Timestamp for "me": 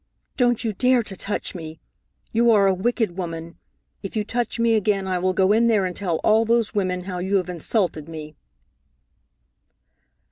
1.53-1.79, 4.59-4.73, 8.09-8.35